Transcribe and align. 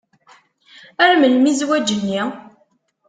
Ar 1.05 1.11
melmi 1.21 1.51
zzwaǧ-nni? 1.57 2.21